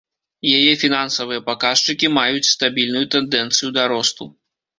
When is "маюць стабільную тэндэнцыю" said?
2.17-3.69